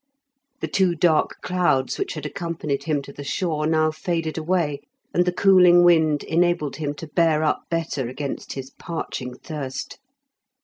The 0.61 0.67
two 0.67 0.95
dark 0.95 1.41
clouds 1.43 1.99
which 1.99 2.15
had 2.15 2.25
accompanied 2.25 2.85
him 2.85 3.03
to 3.03 3.13
the 3.13 3.23
shore 3.23 3.67
now 3.67 3.91
faded 3.91 4.35
away, 4.35 4.79
and 5.13 5.25
the 5.25 5.31
cooling 5.31 5.83
wind 5.83 6.23
enabled 6.23 6.77
him 6.77 6.95
to 6.95 7.07
bear 7.07 7.43
up 7.43 7.65
better 7.69 8.09
against 8.09 8.53
his 8.53 8.71
parching 8.71 9.35
thirst. 9.35 9.99